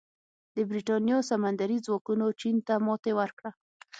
[0.55, 3.51] د برېټانیا سمندري ځواکونو چین ته ماتې ورکړه.